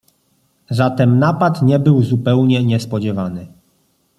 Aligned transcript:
"Zatem 0.69 1.19
napad 1.19 1.61
nie 1.61 1.79
był 1.79 2.03
zupełnie 2.03 2.63
niespodziewany." 2.65 3.47